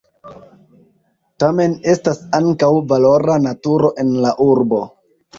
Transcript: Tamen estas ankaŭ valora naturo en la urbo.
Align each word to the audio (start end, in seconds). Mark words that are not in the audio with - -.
Tamen 1.41 1.75
estas 1.91 2.21
ankaŭ 2.37 2.69
valora 2.93 3.35
naturo 3.43 3.91
en 4.05 4.09
la 4.25 4.33
urbo. 4.47 4.81